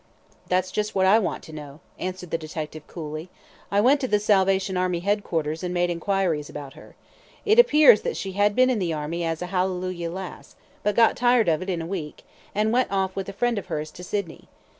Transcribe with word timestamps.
"That's 0.49 0.71
just 0.71 0.95
what 0.95 1.05
I 1.05 1.19
want 1.19 1.43
to 1.43 1.53
know," 1.53 1.79
answered 1.99 2.31
the 2.31 2.37
detective, 2.39 2.87
coolly; 2.87 3.29
"I 3.69 3.79
went 3.81 4.01
to 4.01 4.07
the 4.07 4.17
Salvation 4.19 4.75
Army 4.75 5.01
head 5.01 5.23
quarters 5.23 5.61
and 5.63 5.75
made 5.75 5.91
enquiries 5.91 6.49
about 6.49 6.73
her. 6.73 6.95
It 7.45 7.59
appears 7.59 8.01
that 8.01 8.17
she 8.17 8.31
had 8.31 8.55
been 8.55 8.71
in 8.71 8.79
the 8.79 8.93
Army 8.93 9.23
as 9.23 9.43
a 9.43 9.53
hallelujah 9.53 10.09
lass, 10.09 10.55
but 10.81 10.95
got 10.95 11.15
tired 11.15 11.47
of 11.47 11.61
it 11.61 11.69
in 11.69 11.83
a 11.83 11.85
week, 11.85 12.23
and 12.55 12.73
went 12.73 12.91
off 12.91 13.15
with 13.15 13.29
a 13.29 13.33
friend 13.33 13.59
of 13.59 13.67
hers 13.67 13.91
to 13.91 14.03
Sydney. 14.03 14.47